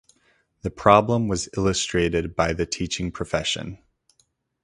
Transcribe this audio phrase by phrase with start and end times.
[0.63, 3.77] The problem was illustrated by the teaching profession.